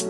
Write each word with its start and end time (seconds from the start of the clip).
Halo 0.00 0.08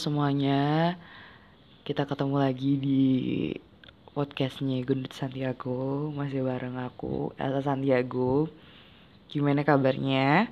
semuanya, 0.00 0.96
kita 1.84 2.08
ketemu 2.08 2.36
lagi 2.40 2.80
di 2.80 3.04
podcastnya 4.16 4.80
Gundut 4.88 5.12
Santiago 5.12 6.08
Masih 6.16 6.40
bareng 6.40 6.80
aku, 6.80 7.36
Elsa 7.36 7.60
Santiago 7.60 8.48
Gimana 9.28 9.68
kabarnya? 9.68 10.48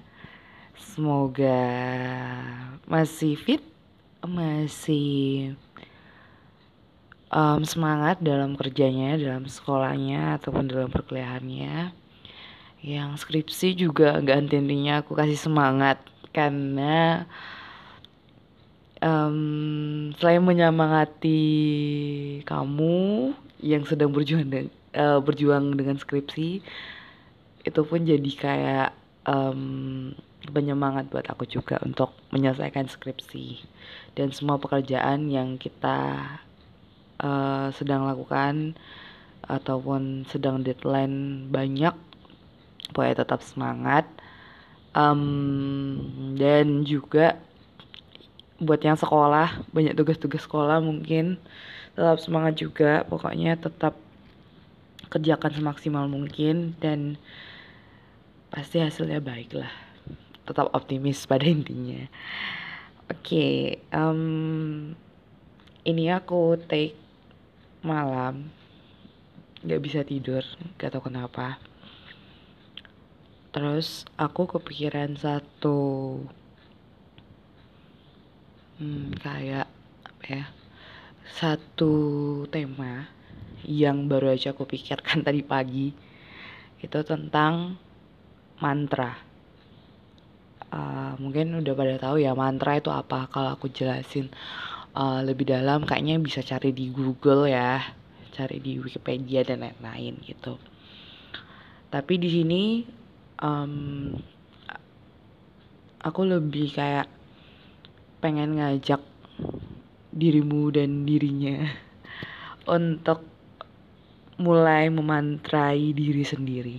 Semoga 0.77 1.57
masih 2.85 3.41
fit, 3.41 3.65
masih 4.21 5.57
um, 7.33 7.61
semangat 7.65 8.21
dalam 8.21 8.57
kerjanya, 8.57 9.17
dalam 9.17 9.45
sekolahnya, 9.49 10.41
ataupun 10.41 10.69
dalam 10.69 10.89
perkuliahannya. 10.93 11.93
Yang 12.79 13.11
skripsi 13.27 13.75
juga 13.75 14.23
gak 14.23 14.47
henti-hentinya 14.47 15.03
aku 15.03 15.19
kasih 15.19 15.39
semangat. 15.39 15.99
Karena 16.31 17.27
um, 19.03 20.11
selain 20.19 20.45
menyemangati 20.45 21.43
kamu 22.47 23.35
yang 23.59 23.83
sedang 23.83 24.15
berjuang 24.15 24.47
de 24.47 24.71
uh, 24.95 25.19
berjuang 25.19 25.75
dengan 25.75 25.99
skripsi 25.99 26.63
itu 27.67 27.81
pun 27.83 28.01
jadi 28.07 28.33
kayak 28.39 28.91
um, 29.27 30.15
penyemangat 30.55 31.11
buat 31.11 31.27
aku 31.27 31.45
juga 31.45 31.83
untuk 31.83 32.15
menyelesaikan 32.31 32.87
skripsi. 32.87 33.61
Dan 34.15 34.31
semua 34.31 34.57
pekerjaan 34.63 35.27
yang 35.29 35.59
kita 35.59 36.25
uh, 37.23 37.69
sedang 37.75 38.07
lakukan 38.07 38.79
ataupun 39.49 40.29
sedang 40.29 40.61
deadline 40.61 41.49
banyak 41.49 41.95
pokoknya 42.93 43.25
tetap 43.25 43.41
semangat. 43.45 44.07
Um, 44.97 46.35
dan 46.35 46.83
juga 46.83 47.39
buat 48.59 48.83
yang 48.83 48.99
sekolah 48.99 49.71
banyak 49.71 49.95
tugas-tugas 49.95 50.43
sekolah 50.43 50.83
mungkin 50.83 51.39
tetap 51.95 52.19
semangat 52.19 52.59
juga 52.59 53.07
pokoknya 53.07 53.55
tetap 53.55 53.95
kerjakan 55.07 55.55
semaksimal 55.55 56.11
mungkin 56.11 56.75
dan 56.83 57.15
pasti 58.51 58.83
hasilnya 58.83 59.23
baik 59.23 59.55
lah. 59.55 59.71
Tetap 60.49 60.73
optimis 60.75 61.29
pada 61.29 61.47
intinya. 61.55 62.09
Oke 63.09 63.23
okay, 63.25 63.55
um, 63.95 64.93
ini 65.87 66.13
aku 66.13 66.61
take 66.69 67.08
malam. 67.89 68.53
Nggak 69.65 69.81
bisa 69.81 70.01
tidur 70.05 70.45
gak 70.77 70.93
tau 70.93 71.01
kenapa. 71.01 71.57
Terus 73.49 74.05
aku 74.21 74.45
kepikiran 74.45 75.17
satu 75.17 75.81
hmm, 78.77 79.17
kayak 79.25 79.67
apa 80.05 80.25
ya 80.29 80.45
satu 81.33 81.95
tema 82.53 83.09
yang 83.65 84.09
baru 84.09 84.33
aja 84.37 84.53
aku 84.53 84.69
pikirkan 84.69 85.23
tadi 85.27 85.41
pagi. 85.41 85.91
Itu 86.79 87.03
tentang 87.03 87.75
mantra. 88.63 89.17
Uh, 90.69 91.17
mungkin 91.17 91.65
udah 91.65 91.73
pada 91.73 91.97
tahu 91.97 92.21
ya 92.21 92.37
mantra 92.37 92.77
itu 92.77 92.93
apa 92.93 93.25
kalau 93.33 93.57
aku 93.57 93.73
jelasin 93.73 94.29
uh, 94.99 95.23
lebih 95.23 95.47
dalam 95.47 95.87
kayaknya 95.87 96.19
bisa 96.19 96.43
cari 96.43 96.75
di 96.75 96.91
Google 96.91 97.47
ya 97.47 97.79
cari 98.35 98.59
di 98.59 98.83
Wikipedia 98.83 99.47
dan 99.47 99.63
lain-lain 99.63 100.19
gitu 100.27 100.59
tapi 101.89 102.19
di 102.19 102.29
sini 102.29 102.63
um, 103.41 104.13
aku 106.03 106.21
lebih 106.27 106.75
kayak 106.75 107.09
pengen 108.19 108.59
ngajak 108.59 109.01
dirimu 110.13 110.75
dan 110.75 111.07
dirinya 111.07 111.63
untuk 112.77 113.23
mulai 114.39 114.87
memantrai 114.87 115.91
diri 115.91 116.23
sendiri, 116.23 116.79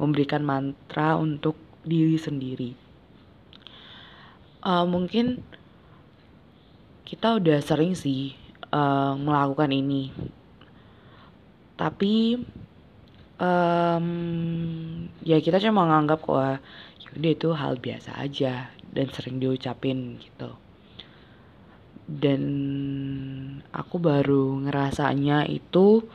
memberikan 0.00 0.40
mantra 0.40 1.20
untuk 1.20 1.56
diri 1.84 2.16
sendiri. 2.16 2.72
Uh, 4.64 4.88
mungkin 4.88 5.44
kita 7.06 7.38
udah 7.38 7.62
sering 7.62 7.94
sih 7.94 8.34
uh, 8.74 9.14
melakukan 9.14 9.70
ini, 9.70 10.10
tapi 11.78 12.42
um, 13.38 14.06
ya 15.22 15.38
kita 15.38 15.62
cuma 15.62 15.86
menganggap 15.86 16.18
kok 16.26 16.58
yaudah 17.06 17.32
itu 17.32 17.48
hal 17.54 17.78
biasa 17.78 18.18
aja 18.18 18.74
dan 18.90 19.06
sering 19.14 19.38
diucapin 19.38 20.18
gitu. 20.18 20.50
Dan 22.06 22.42
aku 23.70 23.98
baru 23.98 24.62
ngerasanya 24.66 25.46
itu 25.46 26.06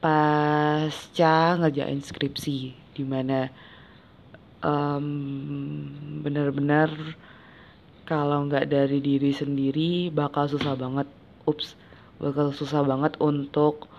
pasca 0.00 1.56
ngerjain 1.60 2.04
skripsi 2.04 2.58
di 2.92 3.04
mana 3.04 3.48
um, 4.60 5.08
bener-bener 6.20 7.16
kalau 8.04 8.48
nggak 8.48 8.68
dari 8.68 9.00
diri 9.00 9.32
sendiri 9.32 10.08
bakal 10.12 10.48
susah 10.48 10.76
banget 10.76 11.08
ups 11.48 11.76
bakal 12.20 12.52
susah 12.54 12.84
banget 12.84 13.16
untuk 13.20 13.90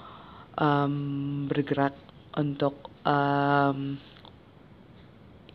um, 0.58 1.46
bergerak 1.50 1.94
untuk 2.38 2.90
um, 3.04 4.00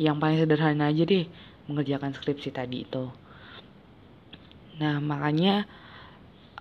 yang 0.00 0.16
paling 0.18 0.38
sederhana 0.38 0.90
aja 0.90 1.02
deh 1.06 1.24
mengerjakan 1.70 2.12
skripsi 2.12 2.50
tadi 2.50 2.84
itu 2.84 3.10
Nah, 4.80 4.96
makanya 4.96 5.68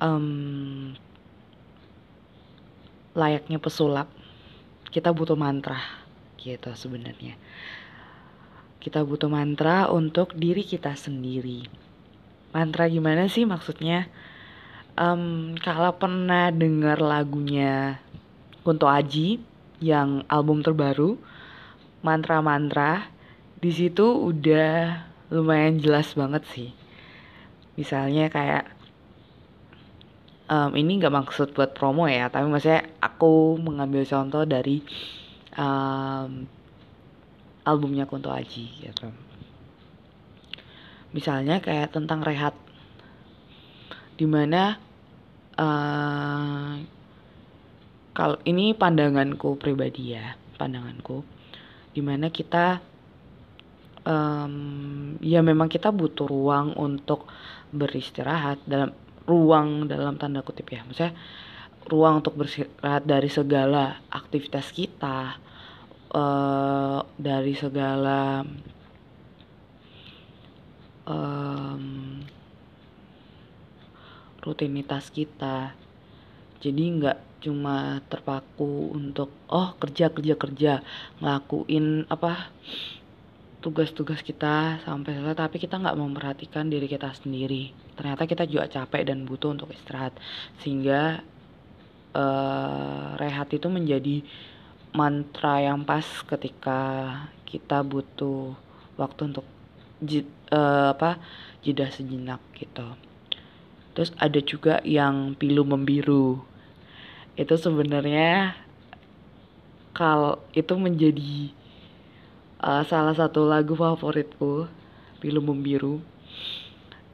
um, 0.04 0.92
layaknya 3.16 3.64
pesulap, 3.64 4.12
kita 4.92 5.16
butuh 5.16 5.40
mantra 5.40 5.80
gitu 6.36 6.76
sebenarnya. 6.76 7.40
Kita 8.80 9.04
butuh 9.04 9.28
mantra 9.28 9.92
untuk 9.92 10.36
diri 10.36 10.64
kita 10.64 10.96
sendiri. 10.96 11.68
Mantra 12.56 12.88
gimana 12.88 13.28
sih 13.28 13.44
maksudnya? 13.44 14.08
Um, 15.00 15.56
kalau 15.60 15.96
pernah 15.96 16.52
dengar 16.52 17.00
lagunya 17.00 18.00
Kunto 18.64 18.88
Aji 18.88 19.40
yang 19.80 20.28
album 20.28 20.60
terbaru, 20.60 21.16
mantra-mantra, 22.04 23.08
di 23.60 23.72
situ 23.72 24.04
udah 24.04 25.04
lumayan 25.30 25.78
jelas 25.78 26.16
banget 26.16 26.44
sih 26.50 26.70
misalnya 27.80 28.28
kayak 28.28 28.68
um, 30.52 30.76
ini 30.76 31.00
nggak 31.00 31.16
maksud 31.16 31.56
buat 31.56 31.72
promo 31.72 32.08
ya 32.12 32.28
tapi 32.28 32.48
maksudnya 32.52 32.84
aku 33.00 33.56
mengambil 33.56 34.04
contoh 34.04 34.44
dari 34.44 34.84
um, 35.56 36.44
albumnya 37.70 38.10
Kunto 38.10 38.34
Aji 38.34 38.66
gitu. 38.82 39.08
Misalnya 41.14 41.62
kayak 41.62 41.94
tentang 41.94 42.22
rehat 42.22 42.54
di 44.20 44.28
mana 44.28 44.78
uh, 45.56 46.76
kalau 48.12 48.38
ini 48.44 48.76
pandanganku 48.76 49.56
pribadi 49.56 50.12
ya 50.18 50.36
pandanganku 50.60 51.24
di 51.96 52.02
mana 52.04 52.28
kita 52.28 52.84
um, 54.04 55.16
ya 55.24 55.40
memang 55.40 55.72
kita 55.72 55.90
butuh 55.90 56.28
ruang 56.28 56.76
untuk 56.76 57.26
beristirahat 57.72 58.60
dalam 58.68 58.92
ruang 59.24 59.86
dalam 59.86 60.18
tanda 60.18 60.42
kutip 60.42 60.68
ya. 60.74 60.82
Maksudnya 60.84 61.14
ruang 61.90 62.22
untuk 62.22 62.38
beristirahat 62.38 63.06
dari 63.06 63.30
segala 63.32 64.04
aktivitas 64.12 64.70
kita 64.74 65.40
uh, 66.14 67.00
dari 67.18 67.54
segala 67.54 68.46
um, 71.06 72.20
rutinitas 74.42 75.10
kita. 75.12 75.74
Jadi 76.60 76.84
nggak 77.00 77.18
cuma 77.40 78.04
terpaku 78.12 78.92
untuk 78.92 79.32
oh 79.48 79.72
kerja 79.80 80.12
kerja 80.12 80.36
kerja 80.36 80.74
ngelakuin 81.24 82.04
apa 82.12 82.52
tugas-tugas 83.64 84.20
kita 84.24 84.84
sampai 84.84 85.16
selesai 85.16 85.40
tapi 85.40 85.56
kita 85.56 85.80
nggak 85.80 85.96
memperhatikan 86.00 86.68
diri 86.68 86.88
kita 86.88 87.12
sendiri. 87.16 87.72
Ternyata 87.96 88.24
kita 88.28 88.44
juga 88.48 88.72
capek 88.72 89.08
dan 89.08 89.28
butuh 89.28 89.52
untuk 89.56 89.72
istirahat. 89.72 90.16
Sehingga 90.64 91.20
uh, 92.16 93.20
rehat 93.20 93.52
itu 93.52 93.68
menjadi 93.68 94.24
mantra 94.90 95.62
yang 95.62 95.86
pas 95.86 96.06
ketika 96.26 96.80
kita 97.46 97.86
butuh 97.86 98.58
waktu 98.98 99.34
untuk 99.34 99.46
jid, 100.02 100.26
uh, 100.50 100.94
apa 100.94 101.22
jeda 101.62 101.92
sejenak 101.92 102.42
gitu. 102.58 102.98
Terus 103.94 104.16
ada 104.18 104.40
juga 104.40 104.80
yang 104.88 105.36
pilu 105.36 105.68
membiru. 105.68 106.42
Itu 107.36 107.56
sebenarnya 107.60 108.56
kal 109.96 110.40
itu 110.56 110.74
menjadi 110.80 111.52
uh, 112.64 112.84
salah 112.88 113.16
satu 113.16 113.44
lagu 113.44 113.76
favoritku 113.76 114.72
film 115.20 115.44
membiru. 115.52 116.00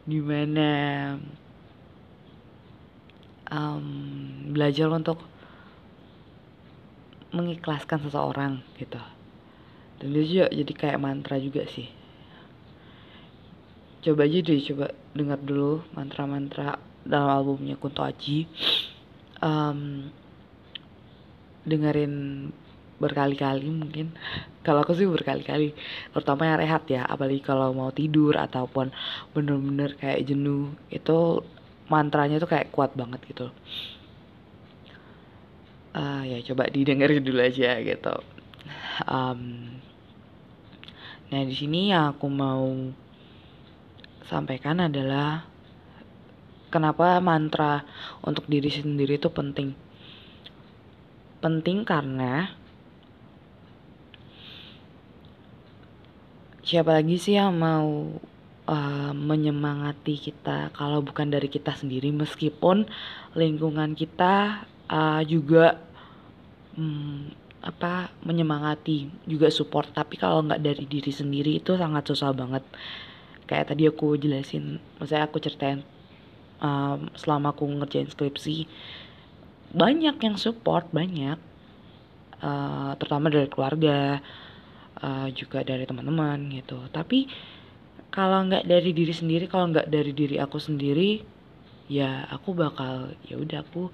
Di 0.05 0.21
mana 0.21 0.69
um, 3.49 3.85
belajar 4.53 4.93
untuk 4.93 5.17
mengikhlaskan 7.33 8.01
seseorang 8.05 8.61
gitu. 8.77 9.01
Dan 10.01 10.11
itu 10.11 10.37
juga 10.37 10.45
jadi 10.51 10.73
kayak 10.75 11.01
mantra 11.01 11.39
juga 11.39 11.63
sih. 11.65 11.87
Coba 14.05 14.29
aja 14.29 14.37
deh 14.43 14.61
coba 14.61 14.93
dengar 15.17 15.39
dulu 15.41 15.81
mantra-mantra 15.97 16.77
dalam 17.01 17.29
albumnya 17.31 17.79
Kunto 17.79 18.05
Aji. 18.05 18.45
Um, 19.41 20.11
dengerin 21.65 22.49
berkali-kali 23.01 23.65
mungkin. 23.71 24.13
Kalau 24.65 24.81
aku 24.85 24.93
sih 24.97 25.05
berkali-kali 25.05 25.73
terutama 26.09 26.49
yang 26.49 26.57
rehat 26.57 26.89
ya 26.89 27.05
apalagi 27.05 27.37
kalau 27.37 27.69
mau 27.69 27.93
tidur 27.93 28.33
ataupun 28.33 28.89
bener-bener 29.29 29.93
kayak 29.93 30.25
jenuh 30.25 30.73
itu 30.89 31.45
mantranya 31.85 32.41
tuh 32.41 32.49
kayak 32.49 32.73
kuat 32.73 32.97
banget 32.97 33.21
gitu 33.29 33.53
uh, 35.95 36.21
ya 36.27 36.43
coba 36.51 36.67
didengerin 36.67 37.23
dulu 37.23 37.39
aja 37.39 37.79
gitu 37.79 38.15
um, 39.07 39.71
nah 41.31 41.41
di 41.41 41.55
sini 41.55 41.95
yang 41.95 42.13
aku 42.13 42.27
mau 42.29 42.91
sampaikan 44.27 44.83
adalah 44.83 45.55
kenapa 46.75 47.23
mantra 47.23 47.87
untuk 48.19 48.51
diri 48.51 48.67
sendiri 48.67 49.15
itu 49.15 49.31
penting. 49.31 49.71
Penting 51.39 51.87
karena 51.87 52.51
siapa 56.65 56.99
lagi 56.99 57.15
sih 57.15 57.39
yang 57.39 57.55
mau 57.55 58.19
uh, 58.67 59.13
menyemangati 59.13 60.17
kita 60.17 60.73
kalau 60.75 60.99
bukan 60.99 61.31
dari 61.31 61.47
kita 61.47 61.71
sendiri 61.77 62.09
meskipun 62.11 62.89
lingkungan 63.37 63.95
kita 63.95 64.65
uh, 64.89 65.21
juga 65.25 65.79
um, 66.77 67.29
apa 67.65 68.13
menyemangati 68.21 69.25
juga 69.25 69.49
support. 69.49 69.89
Tapi 69.89 70.21
kalau 70.21 70.45
nggak 70.45 70.61
dari 70.61 70.85
diri 70.85 71.09
sendiri 71.09 71.57
itu 71.57 71.73
sangat 71.73 72.05
susah 72.05 72.31
banget. 72.31 72.61
Kayak 73.45 73.73
tadi 73.73 73.83
aku 73.89 74.17
jelasin 74.17 74.81
maksudnya 74.97 75.25
aku 75.25 75.37
ceritain 75.41 75.81
um, 76.61 77.09
selama 77.17 77.53
aku 77.53 77.65
ngerjain 77.65 78.09
skripsi 78.09 78.69
banyak 79.73 80.15
yang 80.21 80.35
support 80.37 80.89
banyak. 80.93 81.37
Uh, 82.35 82.93
terutama 82.99 83.31
dari 83.31 83.49
keluarga 83.49 84.21
uh, 85.01 85.27
juga 85.33 85.65
dari 85.65 85.89
teman-teman 85.89 86.53
gitu. 86.53 86.77
Tapi 86.93 87.25
kalau 88.13 88.45
nggak 88.47 88.63
dari 88.69 88.91
diri 88.93 89.11
sendiri 89.11 89.49
kalau 89.49 89.73
nggak 89.73 89.89
dari 89.89 90.15
diri 90.15 90.39
aku 90.39 90.55
sendiri 90.55 91.19
ya 91.91 92.25
aku 92.31 92.55
bakal 92.55 93.11
ya 93.27 93.35
udah 93.37 93.61
aku 93.61 93.91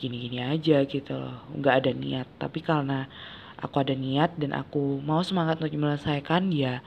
gini-gini 0.00 0.40
aja 0.40 0.88
gitu 0.88 1.12
loh 1.12 1.44
nggak 1.52 1.74
ada 1.84 1.90
niat 1.92 2.28
tapi 2.40 2.64
karena 2.64 3.04
aku 3.60 3.84
ada 3.84 3.92
niat 3.92 4.40
dan 4.40 4.56
aku 4.56 5.04
mau 5.04 5.20
semangat 5.20 5.60
untuk 5.60 5.76
menyelesaikan 5.76 6.48
ya 6.48 6.80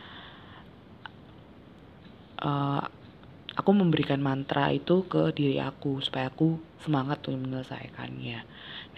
uh, 2.42 2.84
aku 3.54 3.70
memberikan 3.72 4.18
mantra 4.18 4.74
itu 4.74 5.06
ke 5.06 5.30
diri 5.34 5.62
aku 5.62 6.02
supaya 6.02 6.30
aku 6.34 6.58
semangat 6.82 7.24
untuk 7.30 7.48
menyelesaikannya. 7.48 8.40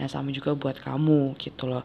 Nah 0.00 0.06
sama 0.08 0.32
juga 0.32 0.56
buat 0.56 0.80
kamu 0.80 1.36
gitu 1.38 1.70
loh. 1.70 1.84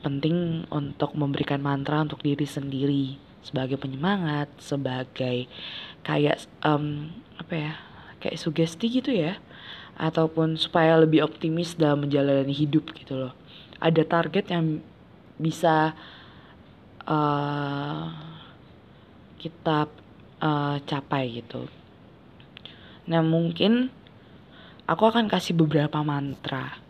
Penting 0.00 0.68
untuk 0.70 1.12
memberikan 1.18 1.60
mantra 1.60 2.00
untuk 2.00 2.22
diri 2.22 2.46
sendiri 2.46 3.18
sebagai 3.44 3.76
penyemangat, 3.76 4.48
sebagai 4.56 5.50
kayak 6.00 6.40
um, 6.64 7.12
apa 7.36 7.52
ya, 7.52 7.72
kayak 8.24 8.40
sugesti 8.40 8.88
gitu 8.88 9.12
ya, 9.12 9.36
ataupun 9.94 10.58
supaya 10.58 10.98
lebih 10.98 11.22
optimis 11.22 11.78
dalam 11.78 12.06
menjalani 12.06 12.50
hidup 12.50 12.90
gitu 12.94 13.14
loh. 13.14 13.32
Ada 13.78 14.02
target 14.06 14.50
yang 14.50 14.82
bisa 15.38 15.94
uh, 17.06 18.06
kita 19.38 19.86
uh, 20.40 20.76
capai 20.82 21.42
gitu. 21.42 21.68
Nah 23.04 23.20
mungkin 23.20 23.92
aku 24.88 25.04
akan 25.08 25.28
kasih 25.28 25.52
beberapa 25.56 26.00
mantra 26.00 26.80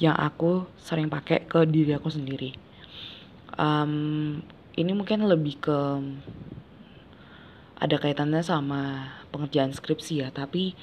yang 0.00 0.16
aku 0.16 0.64
sering 0.80 1.12
pakai 1.12 1.44
ke 1.44 1.60
diri 1.68 1.92
aku 1.92 2.08
sendiri. 2.08 2.56
Um, 3.60 4.40
ini 4.78 4.96
mungkin 4.96 5.28
lebih 5.28 5.60
ke 5.60 5.78
ada 7.80 7.96
kaitannya 7.96 8.44
sama 8.44 9.12
pengerjaan 9.32 9.72
skripsi 9.72 10.24
ya, 10.24 10.28
tapi 10.32 10.76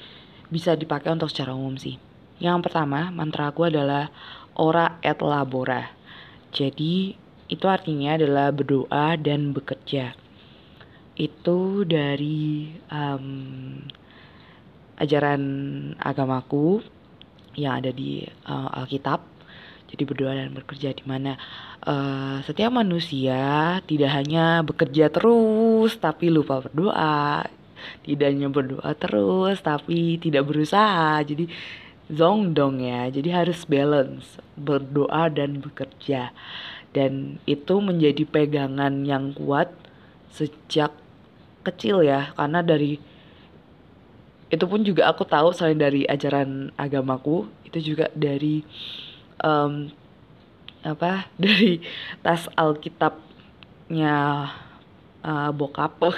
bisa 0.48 0.74
dipakai 0.74 1.12
untuk 1.12 1.28
secara 1.28 1.52
umum 1.52 1.76
sih. 1.76 1.96
Yang 2.40 2.70
pertama, 2.70 3.12
mantra 3.12 3.50
aku 3.52 3.68
adalah 3.68 4.08
ora 4.56 4.98
et 5.04 5.18
labora. 5.20 5.92
Jadi, 6.50 7.12
itu 7.48 7.66
artinya 7.68 8.16
adalah 8.16 8.52
berdoa 8.52 9.16
dan 9.16 9.52
bekerja 9.56 10.16
itu 11.18 11.82
dari 11.82 12.70
um, 12.94 13.26
ajaran 15.02 15.42
agamaku 15.98 16.78
yang 17.58 17.82
ada 17.82 17.90
di 17.90 18.22
uh, 18.46 18.70
Alkitab. 18.70 19.20
Jadi 19.88 20.02
berdoa 20.04 20.36
dan 20.36 20.52
bekerja 20.52 20.92
di 20.94 21.02
mana 21.08 21.34
uh, 21.82 22.38
setiap 22.44 22.70
manusia 22.70 23.80
tidak 23.88 24.10
hanya 24.14 24.60
bekerja 24.62 25.10
terus 25.10 25.96
tapi 25.98 26.30
lupa 26.30 26.62
berdoa, 26.62 27.48
tidak 28.06 28.26
hanya 28.34 28.48
berdoa 28.50 28.90
terus 28.96 29.58
tapi 29.62 30.18
tidak 30.22 30.48
berusaha. 30.48 31.20
Jadi 31.22 31.48
zong 32.12 32.54
dong 32.56 32.80
ya. 32.82 33.08
Jadi 33.12 33.28
harus 33.30 33.64
balance 33.64 34.40
berdoa 34.56 35.28
dan 35.28 35.60
bekerja. 35.62 36.32
Dan 36.92 37.38
itu 37.44 37.78
menjadi 37.78 38.24
pegangan 38.24 39.04
yang 39.04 39.36
kuat 39.36 39.70
sejak 40.32 40.92
kecil 41.68 42.00
ya 42.00 42.32
karena 42.32 42.64
dari 42.64 42.96
itu 44.48 44.64
pun 44.64 44.80
juga 44.80 45.12
aku 45.12 45.28
tahu 45.28 45.52
selain 45.52 45.76
dari 45.76 46.08
ajaran 46.08 46.72
agamaku 46.80 47.44
itu 47.68 47.92
juga 47.92 48.08
dari 48.16 48.64
um, 49.44 49.92
apa 50.80 51.28
dari 51.42 51.84
tas 52.24 52.48
alkitabnya 52.56 54.16
uh, 55.20 55.50
bokap 55.52 56.00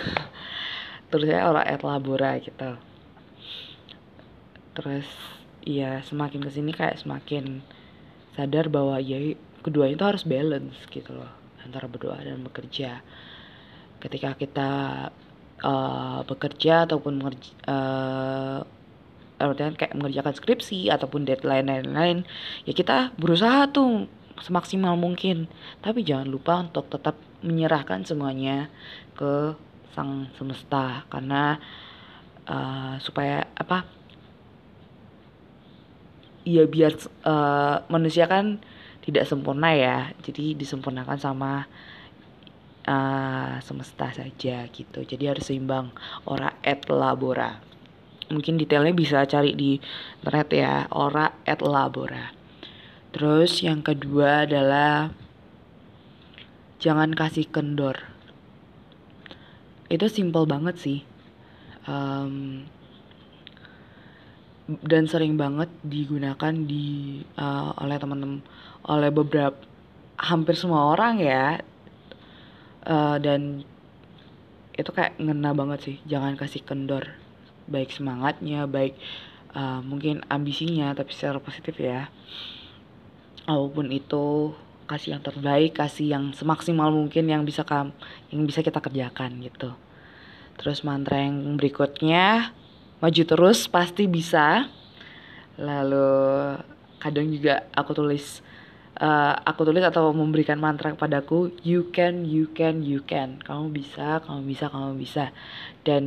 terus 1.11 1.27
saya 1.27 1.51
orang 1.51 1.67
et 1.67 1.83
labora 1.83 2.39
gitu. 2.39 2.71
Terus 4.79 5.07
ya 5.67 6.01
semakin 6.07 6.41
ke 6.41 6.51
sini 6.51 6.73
kayak 6.73 7.03
semakin 7.03 7.61
sadar 8.39 8.73
bahwa 8.73 8.97
ya 9.03 9.37
kedua 9.61 9.91
itu 9.93 10.01
harus 10.01 10.25
balance 10.25 10.79
gitu 10.89 11.13
loh 11.13 11.29
antara 11.67 11.91
berdoa 11.91 12.23
dan 12.23 12.41
bekerja. 12.47 13.05
Ketika 14.01 14.33
kita 14.39 14.71
uh, 15.61 16.21
bekerja 16.25 16.89
ataupun 16.89 17.21
mengerja, 17.21 17.53
uh, 17.69 18.65
kayak 19.77 19.93
mengerjakan 19.97 20.33
skripsi 20.33 20.89
ataupun 20.89 21.25
deadline 21.25 21.69
lain-lain 21.69 22.29
ya 22.69 22.73
kita 22.77 23.13
berusaha 23.21 23.69
tuh 23.69 24.09
semaksimal 24.41 24.97
mungkin. 24.97 25.51
Tapi 25.85 26.01
jangan 26.01 26.29
lupa 26.29 26.65
untuk 26.65 26.89
tetap 26.89 27.17
menyerahkan 27.45 28.05
semuanya 28.05 28.73
ke 29.17 29.57
sang 29.95 30.29
semesta. 30.35 31.07
Karena 31.09 31.59
uh, 32.47 32.95
supaya 32.99 33.47
apa? 33.57 33.87
Ya 36.47 36.65
biar 36.65 36.97
uh, 37.29 37.85
manusia 37.93 38.27
kan 38.27 38.59
tidak 39.05 39.29
sempurna 39.29 39.73
ya. 39.77 40.13
Jadi 40.25 40.57
disempurnakan 40.57 41.19
sama 41.21 41.67
uh, 42.89 43.55
semesta 43.63 44.11
saja 44.11 44.67
gitu. 44.71 45.01
Jadi 45.05 45.25
harus 45.31 45.47
seimbang. 45.47 45.95
Ora 46.27 46.57
et 46.67 46.87
labora. 46.91 47.61
Mungkin 48.31 48.63
detailnya 48.63 48.95
bisa 48.95 49.27
cari 49.27 49.55
di 49.55 49.79
internet 50.23 50.49
ya. 50.55 50.75
Ora 50.95 51.35
et 51.47 51.61
labora. 51.63 52.31
Terus 53.11 53.67
yang 53.67 53.83
kedua 53.83 54.47
adalah 54.47 55.11
jangan 56.79 57.13
kasih 57.13 57.51
kendor 57.51 58.10
itu 59.91 60.07
simple 60.07 60.47
banget 60.47 60.79
sih. 60.79 60.99
Um, 61.91 62.65
dan 64.87 65.11
sering 65.11 65.35
banget 65.35 65.67
digunakan 65.83 66.55
di 66.55 67.19
uh, 67.35 67.75
oleh 67.83 67.99
teman-teman 67.99 68.39
oleh 68.87 69.11
beberapa 69.11 69.59
hampir 70.15 70.55
semua 70.55 70.95
orang 70.95 71.19
ya. 71.19 71.59
Uh, 72.87 73.19
dan 73.19 73.67
itu 74.79 74.91
kayak 74.95 75.19
ngena 75.19 75.51
banget 75.53 75.79
sih. 75.83 75.97
Jangan 76.07 76.39
kasih 76.39 76.63
kendor. 76.63 77.19
Baik 77.67 77.91
semangatnya 77.91 78.71
baik 78.71 78.95
uh, 79.59 79.83
mungkin 79.83 80.23
ambisinya 80.31 80.95
tapi 80.95 81.11
secara 81.11 81.43
positif 81.43 81.75
ya. 81.83 82.07
Apa 83.51 83.67
pun 83.75 83.91
itu 83.91 84.55
kasih 84.91 85.15
yang 85.15 85.23
terbaik 85.23 85.79
kasih 85.79 86.19
yang 86.19 86.35
semaksimal 86.35 86.91
mungkin 86.91 87.31
yang 87.31 87.47
bisa 87.47 87.63
kam 87.63 87.95
yang 88.35 88.43
bisa 88.43 88.67
kita 88.67 88.83
kerjakan 88.83 89.39
gitu. 89.47 89.71
Terus 90.59 90.83
mantra 90.83 91.23
yang 91.23 91.55
berikutnya 91.55 92.51
maju 92.99 93.23
terus 93.23 93.71
pasti 93.71 94.11
bisa. 94.11 94.67
Lalu 95.55 96.59
kadang 96.99 97.31
juga 97.31 97.65
aku 97.73 97.95
tulis 97.95 98.43
uh, 99.01 99.35
aku 99.41 99.65
tulis 99.65 99.81
atau 99.81 100.13
memberikan 100.13 100.61
mantra 100.61 100.93
kepadaku 100.93 101.55
you 101.65 101.89
can 101.95 102.29
you 102.29 102.51
can 102.53 102.85
you 102.85 103.01
can. 103.07 103.41
Kamu 103.41 103.73
bisa 103.73 104.21
kamu 104.27 104.45
bisa 104.45 104.69
kamu 104.69 104.99
bisa. 105.01 105.33
Dan 105.87 106.05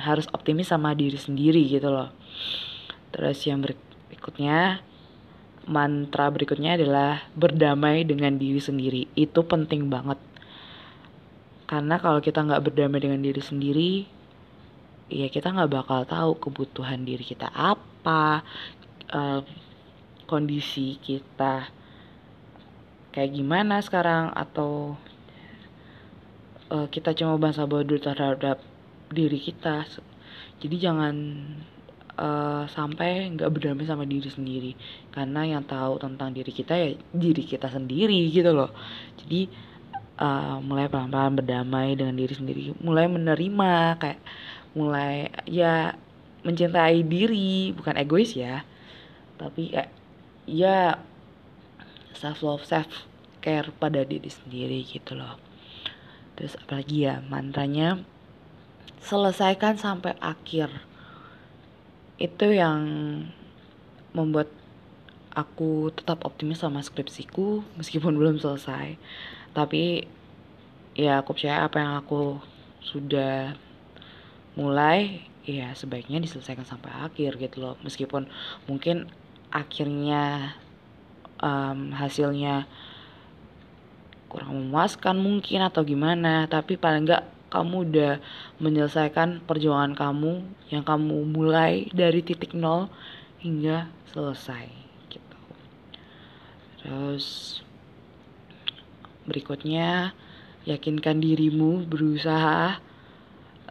harus 0.00 0.30
optimis 0.32 0.72
sama 0.72 0.96
diri 0.96 1.20
sendiri 1.20 1.60
gitu 1.68 1.92
loh. 1.92 2.08
Terus 3.12 3.42
yang 3.44 3.60
berikutnya 3.60 4.80
mantra 5.70 6.26
berikutnya 6.34 6.74
adalah 6.74 7.22
berdamai 7.38 8.02
dengan 8.02 8.34
diri 8.34 8.58
sendiri. 8.58 9.06
Itu 9.14 9.46
penting 9.46 9.86
banget. 9.86 10.18
Karena 11.70 12.02
kalau 12.02 12.18
kita 12.18 12.42
nggak 12.42 12.66
berdamai 12.66 12.98
dengan 12.98 13.22
diri 13.22 13.38
sendiri 13.38 13.92
ya 15.10 15.26
kita 15.26 15.50
nggak 15.50 15.74
bakal 15.74 16.06
tahu 16.06 16.38
kebutuhan 16.38 17.02
diri 17.02 17.26
kita 17.26 17.50
apa 17.50 18.46
uh, 19.10 19.42
kondisi 20.30 21.02
kita 21.02 21.66
kayak 23.10 23.34
gimana 23.34 23.82
sekarang 23.82 24.30
atau 24.30 24.94
uh, 26.70 26.86
kita 26.86 27.10
cuma 27.18 27.34
bangsa 27.42 27.66
bodoh 27.66 27.98
terhadap 27.98 28.62
diri 29.10 29.42
kita. 29.42 29.82
Jadi 30.62 30.76
jangan 30.78 31.14
uh, 32.20 32.68
sampai 32.68 33.32
nggak 33.32 33.48
berdamai 33.48 33.88
sama 33.88 34.04
diri 34.04 34.28
sendiri. 34.28 34.72
Karena 35.08 35.48
yang 35.48 35.64
tahu 35.64 35.96
tentang 35.96 36.36
diri 36.36 36.52
kita 36.52 36.76
ya 36.76 36.92
diri 37.16 37.42
kita 37.48 37.72
sendiri 37.72 38.28
gitu 38.28 38.52
loh. 38.52 38.70
Jadi 39.16 39.48
uh, 40.20 40.60
mulai 40.60 40.86
pelan-pelan 40.86 41.40
berdamai 41.40 41.96
dengan 41.96 42.14
diri 42.14 42.34
sendiri 42.36 42.62
mulai 42.84 43.08
menerima 43.08 43.96
kayak 43.96 44.20
mulai 44.76 45.32
ya 45.48 45.96
mencintai 46.44 47.02
diri 47.04 47.74
bukan 47.74 47.98
egois 47.98 48.32
ya 48.36 48.62
tapi 49.40 49.72
kayak 49.72 49.90
ya 50.44 51.00
self 52.12 52.44
love 52.44 52.64
self 52.68 53.08
care 53.40 53.72
pada 53.80 54.04
diri 54.04 54.28
sendiri 54.28 54.84
gitu 54.84 55.16
loh. 55.16 55.40
Terus 56.36 56.60
apalagi 56.60 57.08
ya 57.08 57.24
mantranya 57.24 58.04
selesaikan 59.00 59.80
sampai 59.80 60.12
akhir 60.20 60.68
itu 62.20 62.52
yang 62.52 62.82
membuat 64.12 64.52
aku 65.32 65.88
tetap 65.94 66.26
optimis 66.28 66.60
sama 66.60 66.84
skripsiku 66.84 67.64
meskipun 67.80 68.14
belum 68.20 68.36
selesai. 68.36 69.00
Tapi 69.56 70.04
ya 70.94 71.24
aku 71.24 71.34
percaya 71.34 71.64
apa 71.64 71.80
yang 71.80 71.96
aku 71.96 72.38
sudah 72.84 73.56
mulai 74.54 75.24
ya 75.48 75.72
sebaiknya 75.72 76.20
diselesaikan 76.20 76.68
sampai 76.68 76.92
akhir 76.92 77.40
gitu 77.40 77.64
loh. 77.64 77.74
Meskipun 77.80 78.28
mungkin 78.68 79.08
akhirnya 79.50 80.54
um, 81.40 81.90
hasilnya 81.96 82.68
kurang 84.30 84.54
memuaskan 84.54 85.18
mungkin 85.18 85.66
atau 85.66 85.82
gimana 85.82 86.46
tapi 86.46 86.78
paling 86.78 87.02
enggak 87.02 87.26
kamu 87.50 87.90
udah 87.90 88.12
menyelesaikan 88.62 89.42
perjuangan 89.44 89.98
kamu 89.98 90.46
yang 90.70 90.86
kamu 90.86 91.26
mulai 91.26 91.90
dari 91.90 92.22
titik 92.22 92.54
nol 92.54 92.86
hingga 93.42 93.90
selesai 94.14 94.70
gitu. 95.10 95.38
Terus 96.80 97.58
berikutnya 99.26 100.14
yakinkan 100.64 101.18
dirimu 101.18 101.86
berusaha 101.90 102.78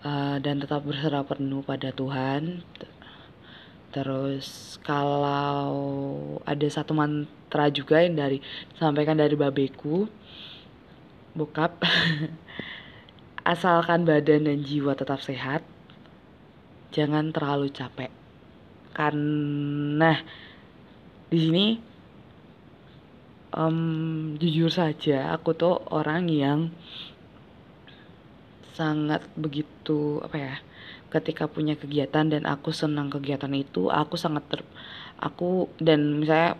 uh, 0.04 0.38
dan 0.42 0.60
tetap 0.60 0.84
berserah 0.84 1.24
penuh 1.24 1.62
pada 1.64 1.96
Tuhan. 1.96 2.64
Terus 3.90 4.78
kalau 4.86 5.82
ada 6.46 6.68
satu 6.70 6.94
mantra 6.94 7.74
juga 7.74 8.06
yang 8.06 8.14
dari 8.14 8.38
sampaikan 8.78 9.18
dari 9.18 9.34
babeku, 9.34 10.06
bokap, 11.34 11.82
asalkan 13.46 14.04
badan 14.08 14.48
dan 14.48 14.60
jiwa 14.64 14.96
tetap 14.96 15.20
sehat, 15.24 15.64
jangan 16.92 17.32
terlalu 17.32 17.72
capek. 17.72 18.12
Karena 18.96 20.20
di 21.30 21.38
sini 21.38 21.66
um, 23.54 24.36
jujur 24.38 24.70
saja 24.74 25.34
aku 25.34 25.54
tuh 25.54 25.78
orang 25.94 26.30
yang 26.30 26.60
sangat 28.74 29.26
begitu 29.36 30.24
apa 30.24 30.38
ya 30.40 30.56
ketika 31.12 31.50
punya 31.50 31.76
kegiatan 31.76 32.32
dan 32.32 32.48
aku 32.48 32.72
senang 32.72 33.12
kegiatan 33.12 33.52
itu 33.52 33.92
aku 33.92 34.16
sangat 34.16 34.46
ter 34.48 34.62
aku 35.20 35.68
dan 35.82 36.22
misalnya 36.22 36.56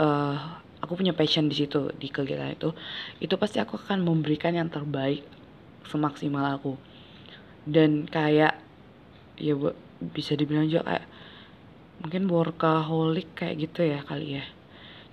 uh, 0.00 0.62
aku 0.80 0.96
punya 0.96 1.12
passion 1.12 1.50
di 1.50 1.56
situ 1.60 1.92
di 2.00 2.08
kegiatan 2.08 2.56
itu 2.56 2.72
itu 3.20 3.34
pasti 3.36 3.60
aku 3.60 3.76
akan 3.76 4.00
memberikan 4.00 4.56
yang 4.56 4.72
terbaik 4.72 5.26
semaksimal 5.88 6.44
aku. 6.56 6.76
Dan 7.64 8.04
kayak 8.08 8.60
ya 9.40 9.54
bisa 10.00 10.36
dibilang 10.36 10.68
juga 10.68 10.84
kayak 10.84 11.06
mungkin 12.04 12.22
workaholic 12.28 13.32
kayak 13.32 13.68
gitu 13.68 13.80
ya 13.86 14.04
kali 14.04 14.42
ya. 14.42 14.44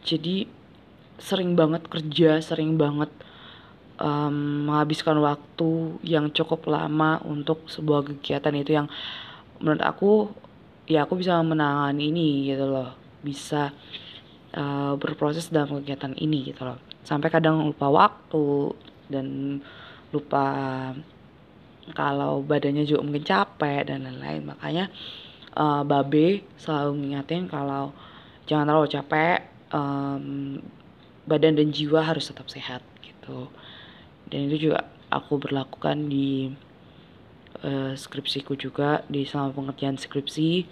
Jadi 0.03 0.49
sering 1.21 1.53
banget 1.53 1.85
kerja 1.85 2.41
sering 2.41 2.75
banget 2.75 3.13
um, 4.01 4.67
menghabiskan 4.67 5.21
waktu 5.21 6.01
yang 6.01 6.33
cukup 6.33 6.65
lama 6.65 7.21
untuk 7.21 7.69
sebuah 7.69 8.03
kegiatan 8.09 8.55
itu 8.57 8.71
yang 8.73 8.87
menurut 9.61 9.83
aku 9.85 10.11
ya 10.89 11.05
aku 11.05 11.21
bisa 11.21 11.37
menangani 11.45 12.09
ini 12.09 12.51
gitu 12.51 12.65
loh. 12.65 12.91
Bisa 13.21 13.69
uh, 14.57 14.93
berproses 14.97 15.53
dalam 15.53 15.79
kegiatan 15.79 16.17
ini 16.17 16.51
gitu 16.51 16.65
loh. 16.65 16.81
Sampai 17.05 17.29
kadang 17.29 17.61
lupa 17.61 17.87
waktu 17.87 18.73
dan 19.07 19.59
lupa 20.11 20.45
kalau 21.97 22.45
badannya 22.45 22.85
juga 22.85 23.01
mungkin 23.03 23.25
capek 23.25 23.89
dan 23.89 24.05
lain-lain. 24.05 24.45
Makanya 24.45 24.85
uh, 25.57 25.81
babe 25.83 26.45
selalu 26.55 27.01
ngingetin 27.01 27.49
kalau 27.49 27.91
jangan 28.45 28.69
terlalu 28.69 28.89
capek 28.91 29.37
um, 29.73 30.59
badan 31.25 31.57
dan 31.57 31.69
jiwa 31.73 32.05
harus 32.05 32.29
tetap 32.29 32.47
sehat 32.47 32.83
gitu. 33.01 33.49
Dan 34.31 34.47
itu 34.51 34.71
juga 34.71 34.87
aku 35.11 35.41
berlakukan 35.41 36.07
di 36.07 36.53
uh, 37.65 37.93
skripsiku 37.93 38.55
juga 38.55 39.03
di 39.11 39.27
selama 39.27 39.55
pengerjaan 39.55 39.99
skripsi. 39.99 40.67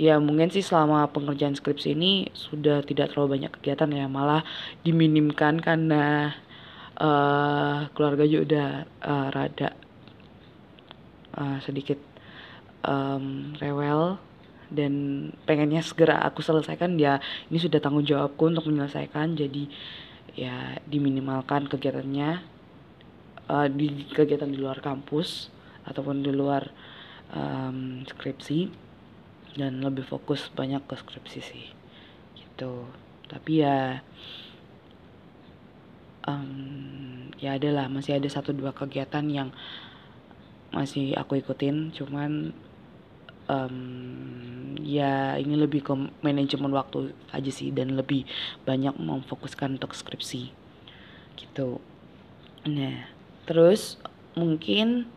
Ya 0.00 0.16
mungkin 0.16 0.48
sih 0.48 0.64
selama 0.64 1.04
pengerjaan 1.12 1.52
skripsi 1.52 1.92
ini 1.92 2.32
sudah 2.32 2.80
tidak 2.80 3.12
terlalu 3.12 3.36
banyak 3.36 3.52
kegiatan 3.60 3.92
ya 3.92 4.08
malah 4.08 4.40
diminimkan 4.88 5.60
karena 5.60 6.32
uh, 6.98 7.88
keluarga 7.96 8.24
juga 8.26 8.42
udah 8.44 8.68
uh, 9.00 9.28
rada 9.32 9.70
uh, 11.36 11.58
sedikit 11.64 11.98
um, 12.84 13.54
rewel 13.62 14.18
dan 14.72 14.92
pengennya 15.44 15.84
segera 15.84 16.24
aku 16.24 16.40
selesaikan 16.40 16.96
ya 16.96 17.20
ini 17.52 17.60
sudah 17.60 17.78
tanggung 17.78 18.08
jawabku 18.08 18.48
untuk 18.48 18.68
menyelesaikan. 18.68 19.36
Jadi 19.36 19.68
ya 20.32 20.80
diminimalkan 20.88 21.68
kegiatannya 21.68 22.40
uh, 23.52 23.68
di 23.68 24.08
kegiatan 24.08 24.48
di 24.48 24.58
luar 24.58 24.80
kampus 24.80 25.52
ataupun 25.84 26.24
di 26.24 26.32
luar 26.32 26.72
um, 27.36 28.00
skripsi 28.08 28.72
dan 29.60 29.84
lebih 29.84 30.08
fokus 30.08 30.48
banyak 30.48 30.80
ke 30.88 30.94
skripsi 30.96 31.40
sih 31.44 31.66
gitu. 32.40 32.88
Tapi 33.28 33.52
ya 33.60 34.00
um, 36.26 37.30
ya 37.38 37.58
adalah 37.58 37.90
masih 37.90 38.18
ada 38.18 38.28
satu 38.30 38.54
dua 38.54 38.70
kegiatan 38.70 39.26
yang 39.26 39.48
masih 40.72 41.12
aku 41.18 41.36
ikutin 41.36 41.92
cuman 41.92 42.56
um, 43.50 43.76
ya 44.80 45.36
ini 45.36 45.54
lebih 45.58 45.84
ke 45.84 45.92
manajemen 46.24 46.72
waktu 46.72 47.12
aja 47.34 47.50
sih 47.52 47.68
dan 47.74 47.94
lebih 47.98 48.24
banyak 48.64 48.94
memfokuskan 48.96 49.76
untuk 49.76 49.92
skripsi 49.92 50.52
gitu. 51.36 51.82
Nah 52.68 53.08
terus 53.44 53.98
mungkin 54.38 55.10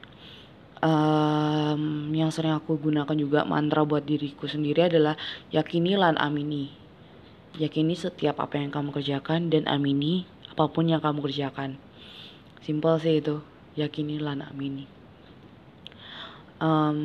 um, 0.84 2.12
yang 2.12 2.30
sering 2.34 2.56
aku 2.56 2.76
gunakan 2.76 3.16
juga 3.16 3.48
mantra 3.48 3.88
buat 3.88 4.04
diriku 4.04 4.50
sendiri 4.50 4.92
adalah 4.92 5.16
yakini 5.54 5.96
lan 5.96 6.20
amini. 6.20 6.74
Yakini 7.56 7.96
setiap 7.96 8.44
apa 8.44 8.60
yang 8.60 8.68
kamu 8.74 8.92
kerjakan 8.92 9.48
dan 9.48 9.64
amini 9.72 10.28
apa 10.56 10.72
pun 10.72 10.88
yang 10.88 11.04
kamu 11.04 11.20
kerjakan. 11.20 11.76
Simple 12.64 12.96
sih 13.04 13.20
itu. 13.20 13.44
Yakini 13.76 14.24
lan 14.24 14.40
amini 14.40 14.96
um, 16.60 17.00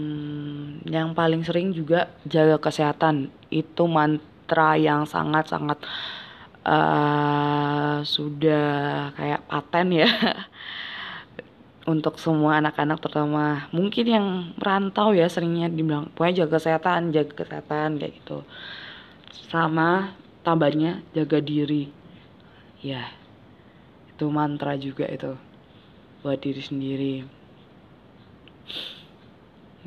yang 0.87 1.15
paling 1.17 1.43
sering 1.43 1.75
juga 1.75 2.11
jaga 2.27 2.59
kesehatan. 2.61 3.31
Itu 3.51 3.91
mantra 3.91 4.79
yang 4.79 5.07
sangat 5.07 5.51
sangat 5.51 5.79
uh, 6.67 8.03
sudah 8.05 9.11
kayak 9.15 9.45
paten 9.49 9.89
ya. 9.95 10.11
Untuk 11.91 12.23
semua 12.23 12.61
anak-anak 12.63 13.03
terutama 13.03 13.67
mungkin 13.75 14.07
yang 14.07 14.27
merantau 14.61 15.11
ya 15.17 15.27
seringnya 15.27 15.67
dibilang. 15.67 16.13
Pokoknya 16.15 16.45
jaga 16.47 16.61
kesehatan 16.61 17.11
jaga 17.11 17.33
kesehatan 17.35 17.99
kayak 17.99 18.15
gitu. 18.23 18.47
Sama 19.51 20.15
tambahnya 20.47 21.03
jaga 21.17 21.43
diri. 21.43 21.91
Ya 22.81 23.20
itu 24.21 24.29
mantra 24.29 24.77
juga 24.77 25.09
itu 25.09 25.33
buat 26.21 26.37
diri 26.37 26.61
sendiri. 26.61 27.15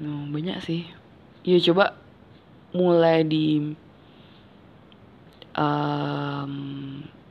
No, 0.01 0.25
banyak 0.33 0.57
sih. 0.65 0.89
Ya 1.45 1.61
coba 1.61 1.93
mulai 2.73 3.21
di 3.21 3.77
um, 5.53 6.53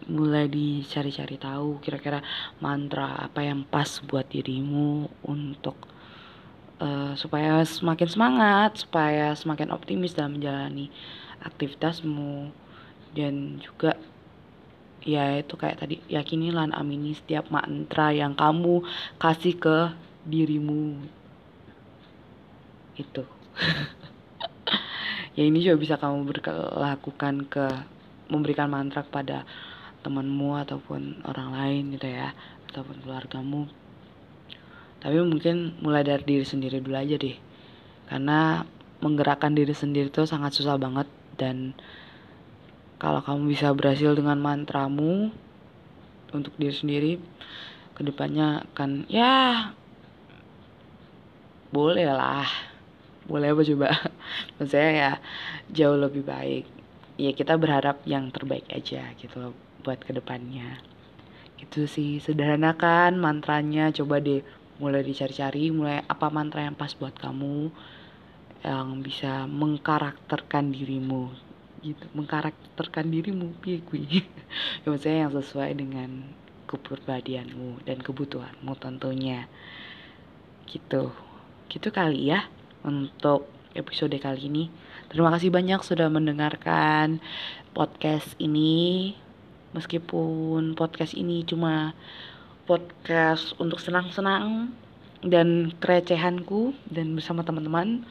mulai 0.06 0.46
dicari-cari 0.46 1.42
tahu 1.42 1.82
kira-kira 1.82 2.22
mantra 2.62 3.26
apa 3.26 3.42
yang 3.42 3.66
pas 3.66 3.98
buat 4.06 4.30
dirimu 4.30 5.10
untuk 5.26 5.74
uh, 6.78 7.18
supaya 7.18 7.66
semakin 7.66 8.06
semangat, 8.06 8.86
supaya 8.86 9.34
semakin 9.34 9.74
optimis 9.74 10.14
dalam 10.14 10.38
menjalani 10.38 10.86
aktivitasmu. 11.42 12.54
Dan 13.10 13.58
juga 13.58 13.98
ya 15.02 15.38
itu 15.42 15.54
kayak 15.58 15.82
tadi 15.82 15.96
yakinilah 16.06 16.70
amini 16.74 17.14
setiap 17.14 17.50
mantra 17.50 18.14
yang 18.14 18.38
kamu 18.38 18.86
kasih 19.18 19.54
ke 19.58 19.76
dirimu. 20.26 21.02
Itu. 22.96 23.24
Ya 25.32 25.48
ini 25.48 25.64
juga 25.64 25.80
bisa 25.80 25.96
kamu 25.96 26.28
berlakukan 26.28 27.48
ke 27.48 27.64
memberikan 28.28 28.68
mantra 28.68 29.00
kepada 29.00 29.48
temanmu 30.04 30.60
ataupun 30.60 31.24
orang 31.24 31.56
lain 31.56 31.96
gitu 31.96 32.04
ya 32.04 32.36
ataupun 32.68 33.00
keluargamu. 33.00 33.64
Tapi 35.00 35.16
mungkin 35.24 35.80
mulai 35.80 36.04
dari 36.04 36.20
diri 36.20 36.44
sendiri 36.44 36.84
dulu 36.84 37.00
aja 37.00 37.16
deh. 37.16 37.36
Karena 38.12 38.60
menggerakkan 39.00 39.56
diri 39.56 39.72
sendiri 39.72 40.12
itu 40.12 40.28
sangat 40.28 40.52
susah 40.52 40.76
banget 40.76 41.08
dan 41.40 41.72
kalau 43.02 43.18
kamu 43.18 43.50
bisa 43.50 43.74
berhasil 43.74 44.14
dengan 44.14 44.38
mantramu 44.38 45.34
untuk 46.30 46.54
diri 46.54 46.70
sendiri 46.70 47.12
ke 47.98 48.06
depannya 48.06 48.62
akan 48.70 49.10
ya 49.10 49.74
boleh 51.74 52.06
lah. 52.06 52.46
Boleh 53.26 53.50
apa 53.50 53.62
coba? 53.66 53.88
Maksudnya 54.62 54.90
ya 54.94 55.12
jauh 55.66 55.98
lebih 55.98 56.22
baik. 56.22 56.62
Ya 57.18 57.34
kita 57.34 57.58
berharap 57.58 58.06
yang 58.06 58.30
terbaik 58.30 58.70
aja 58.70 59.10
gitu 59.18 59.50
buat 59.82 59.98
ke 59.98 60.14
depannya 60.14 60.78
gitu 61.58 61.90
sih 61.90 62.22
sederhanakan 62.22 63.18
mantranya. 63.18 63.90
Coba 63.90 64.22
deh 64.22 64.46
mulai 64.78 65.02
dicari-cari 65.02 65.74
mulai 65.74 66.06
apa 66.06 66.30
mantra 66.30 66.62
yang 66.62 66.78
pas 66.78 66.94
buat 66.94 67.18
kamu 67.18 67.66
yang 68.62 69.02
bisa 69.02 69.50
mengkarakterkan 69.50 70.70
dirimu 70.70 71.51
gitu 71.82 72.06
mengkarakterkan 72.14 73.10
dirimu 73.10 73.52
piye 73.58 73.82
ya 74.82 74.86
maksudnya 74.86 75.26
yang 75.26 75.34
sesuai 75.34 75.70
dengan 75.74 76.10
kepribadianmu 76.70 77.84
dan 77.84 78.00
kebutuhanmu 78.00 78.72
tentunya. 78.80 79.44
Gitu. 80.64 81.12
Gitu 81.68 81.88
kali 81.92 82.32
ya 82.32 82.48
untuk 82.80 83.44
episode 83.76 84.16
kali 84.16 84.48
ini. 84.48 84.64
Terima 85.12 85.28
kasih 85.28 85.52
banyak 85.52 85.84
sudah 85.84 86.08
mendengarkan 86.08 87.20
podcast 87.76 88.32
ini. 88.40 89.12
Meskipun 89.76 90.76
podcast 90.76 91.12
ini 91.12 91.44
cuma 91.44 91.92
podcast 92.64 93.52
untuk 93.60 93.80
senang-senang 93.80 94.72
dan 95.22 95.72
kerecehanku 95.78 96.76
dan 96.90 97.14
bersama 97.14 97.46
teman-teman 97.46 98.02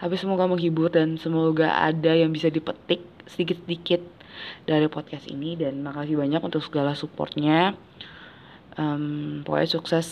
tapi 0.00 0.16
semoga 0.16 0.48
menghibur 0.48 0.88
dan 0.88 1.18
semoga 1.20 1.76
ada 1.76 2.14
yang 2.14 2.32
bisa 2.32 2.48
dipetik 2.48 3.09
sedikit-sedikit 3.26 4.00
dari 4.64 4.86
podcast 4.88 5.28
ini 5.28 5.58
dan 5.58 5.82
makasih 5.84 6.16
banyak 6.16 6.40
untuk 6.40 6.64
segala 6.64 6.96
supportnya 6.96 7.76
um, 8.78 9.42
pokoknya 9.44 9.68
sukses 9.68 10.06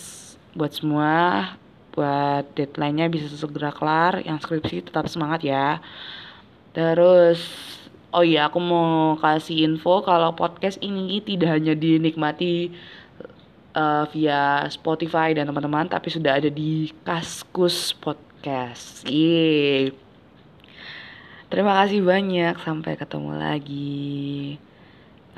buat 0.53 0.75
semua 0.75 1.55
buat 1.95 2.47
deadline-nya 2.55 3.11
bisa 3.11 3.27
segera 3.31 3.73
kelar 3.75 4.23
yang 4.23 4.39
skripsi 4.39 4.91
tetap 4.91 5.09
semangat 5.09 5.43
ya 5.47 5.81
terus 6.77 7.41
Oh 8.09 8.25
iya, 8.25 8.49
aku 8.49 8.57
mau 8.57 9.21
kasih 9.21 9.69
info 9.69 10.01
kalau 10.01 10.33
podcast 10.33 10.81
ini 10.81 11.21
tidak 11.21 11.61
hanya 11.61 11.77
dinikmati 11.77 12.73
uh, 13.77 14.09
via 14.09 14.65
Spotify 14.73 15.37
dan 15.37 15.45
teman-teman, 15.45 15.93
tapi 15.93 16.09
sudah 16.09 16.41
ada 16.41 16.49
di 16.49 16.89
Kaskus 17.05 17.93
Podcast. 17.93 19.05
Yeay. 19.05 20.08
Terima 21.51 21.73
kasih 21.81 22.01
banyak, 22.11 22.53
sampai 22.61 22.93
ketemu 23.01 23.31
lagi. 23.45 24.61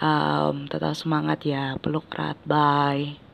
Um, 0.01 0.67
tetap 0.71 0.95
semangat 0.97 1.39
ya, 1.53 1.77
peluk 1.83 2.05
erat, 2.15 2.39
bye. 2.51 3.30